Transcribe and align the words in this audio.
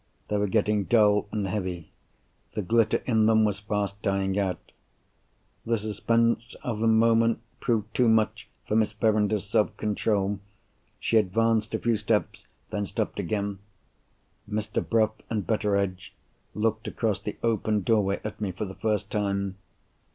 They 0.29 0.37
were 0.37 0.47
getting 0.47 0.85
dull 0.85 1.27
and 1.31 1.47
heavy; 1.47 1.91
the 2.53 2.63
glitter 2.63 3.03
in 3.05 3.27
them 3.27 3.43
was 3.43 3.59
fast 3.59 4.01
dying 4.01 4.35
out. 4.39 4.71
The 5.63 5.77
suspense 5.77 6.55
of 6.63 6.79
the 6.79 6.87
moment 6.87 7.39
proved 7.59 7.93
too 7.93 8.09
much 8.09 8.49
for 8.67 8.75
Miss 8.75 8.93
Verinder's 8.93 9.45
self 9.45 9.77
control. 9.77 10.39
She 10.99 11.17
advanced 11.17 11.75
a 11.75 11.79
few 11.79 11.95
steps—then 11.97 12.87
stopped 12.87 13.19
again. 13.19 13.59
Mr. 14.49 14.83
Bruff 14.83 15.11
and 15.29 15.45
Betteredge 15.45 16.15
looked 16.55 16.87
across 16.87 17.19
the 17.19 17.37
open 17.43 17.81
doorway 17.83 18.21
at 18.23 18.41
me 18.41 18.51
for 18.51 18.65
the 18.65 18.73
first 18.73 19.11
time. 19.11 19.57